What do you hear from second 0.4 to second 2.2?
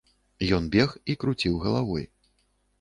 Ён бег і круціў галавой.